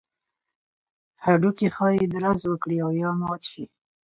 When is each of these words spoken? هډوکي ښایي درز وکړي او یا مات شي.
هډوکي 1.23 1.67
ښایي 1.75 2.05
درز 2.13 2.41
وکړي 2.47 2.77
او 2.85 2.89
یا 3.01 3.09
مات 3.21 3.41
شي. 3.51 3.63